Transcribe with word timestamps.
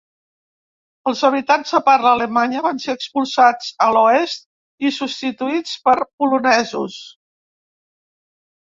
Els 1.11 1.19
habitants 1.27 1.73
de 1.75 1.81
parla 1.89 2.13
alemanya 2.17 2.63
van 2.69 2.81
ser 2.85 2.97
expulsats 2.99 3.69
a 3.87 3.91
l'oest 3.99 4.49
i 4.91 4.95
substituïts 4.99 5.79
per 5.87 5.97
polonesos. 6.09 6.99